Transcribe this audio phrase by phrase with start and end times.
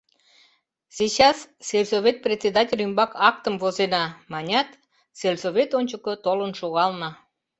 [0.97, 4.69] Сейчас сельсовет председатель ӱмбак актым возена,— манят,
[5.19, 7.09] сельсовет ончыко толын шогална.